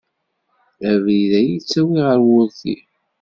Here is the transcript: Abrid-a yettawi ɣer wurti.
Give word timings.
Abrid-a 0.91 1.39
yettawi 1.41 1.99
ɣer 2.07 2.19
wurti. 2.27 2.75